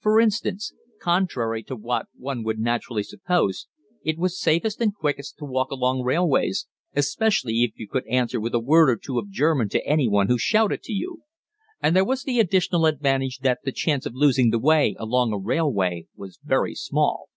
For 0.00 0.20
instance 0.20 0.74
contrary 1.00 1.62
to 1.62 1.76
what 1.76 2.06
one 2.14 2.44
would 2.44 2.58
naturally 2.58 3.02
suppose 3.02 3.68
it 4.04 4.18
was 4.18 4.38
safest 4.38 4.82
and 4.82 4.94
quickest 4.94 5.38
to 5.38 5.46
walk 5.46 5.70
along 5.70 6.02
railways 6.02 6.66
especially 6.94 7.62
if 7.62 7.72
you 7.76 7.88
could 7.88 8.06
answer 8.06 8.38
with 8.38 8.54
a 8.54 8.60
word 8.60 8.90
or 8.90 8.96
two 8.96 9.18
of 9.18 9.30
German 9.30 9.70
to 9.70 9.86
any 9.86 10.08
one 10.08 10.28
who 10.28 10.36
shouted 10.36 10.82
to 10.82 10.92
you. 10.92 11.22
And 11.80 11.96
there 11.96 12.04
was 12.04 12.24
the 12.24 12.38
additional 12.38 12.84
advantage 12.84 13.38
that 13.38 13.60
the 13.64 13.72
chance 13.72 14.04
of 14.04 14.14
losing 14.14 14.50
the 14.50 14.58
way 14.58 14.94
along 14.98 15.32
a 15.32 15.38
railway 15.38 16.06
was 16.14 16.38
very 16.44 16.74
small. 16.74 17.30